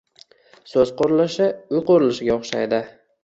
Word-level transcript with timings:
So‘z 0.71 0.93
qurilishi 1.01 1.47
uy 1.77 1.83
qurilishiga 1.91 2.39
o‘xshaydi. 2.39 2.81